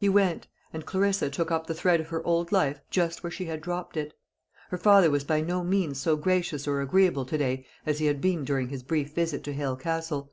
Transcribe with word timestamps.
He 0.00 0.08
went, 0.08 0.46
and 0.72 0.86
Clarissa 0.86 1.28
took 1.28 1.50
up 1.50 1.66
the 1.66 1.74
thread 1.74 2.00
of 2.00 2.08
her 2.08 2.26
old 2.26 2.50
life 2.50 2.80
just 2.88 3.22
where 3.22 3.30
she 3.30 3.44
had 3.44 3.60
dropped 3.60 3.98
it. 3.98 4.14
Her 4.70 4.78
father 4.78 5.10
was 5.10 5.22
by 5.22 5.42
no 5.42 5.62
means 5.62 6.00
so 6.00 6.16
gracious 6.16 6.66
or 6.66 6.80
agreeable 6.80 7.26
to 7.26 7.36
day 7.36 7.66
as 7.84 7.98
he 7.98 8.06
had 8.06 8.22
been 8.22 8.42
during 8.42 8.70
his 8.70 8.82
brief 8.82 9.14
visit 9.14 9.44
to 9.44 9.52
Hale 9.52 9.76
Castle. 9.76 10.32